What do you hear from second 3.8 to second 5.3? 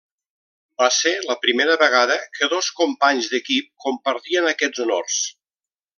compartien aquests honors.